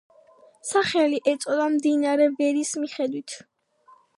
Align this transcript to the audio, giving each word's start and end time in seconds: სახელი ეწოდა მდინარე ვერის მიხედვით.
სახელი 0.69 1.19
ეწოდა 1.33 1.67
მდინარე 1.75 2.27
ვერის 2.41 2.73
მიხედვით. 2.85 3.37